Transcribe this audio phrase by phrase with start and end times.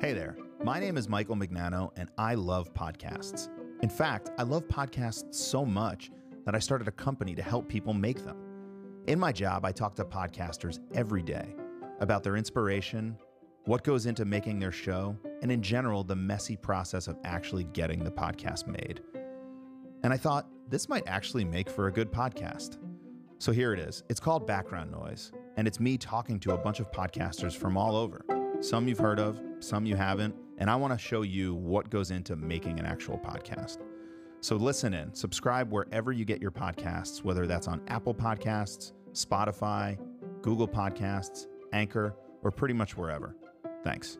[0.00, 0.36] Hey there.
[0.62, 3.48] My name is Michael Magnano, and I love podcasts.
[3.82, 6.10] In fact, I love podcasts so much
[6.44, 8.36] that I started a company to help people make them.
[9.08, 11.56] In my job, I talk to podcasters every day
[11.98, 13.16] about their inspiration,
[13.64, 18.04] what goes into making their show, and in general, the messy process of actually getting
[18.04, 19.00] the podcast made.
[20.04, 22.78] And I thought this might actually make for a good podcast.
[23.42, 24.04] So here it is.
[24.08, 27.96] It's called Background Noise, and it's me talking to a bunch of podcasters from all
[27.96, 28.24] over.
[28.60, 32.12] Some you've heard of, some you haven't, and I want to show you what goes
[32.12, 33.78] into making an actual podcast.
[34.42, 39.98] So listen in, subscribe wherever you get your podcasts, whether that's on Apple Podcasts, Spotify,
[40.42, 43.34] Google Podcasts, Anchor, or pretty much wherever.
[43.82, 44.18] Thanks.